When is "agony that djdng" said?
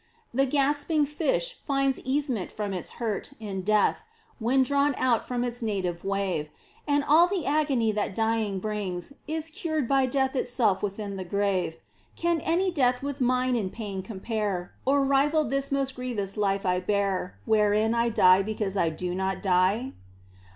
7.45-8.59